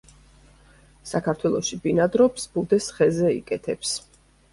[1.09, 3.93] საქართველოში ბინადრობს, ბუდეს ხეზე იკეთებს.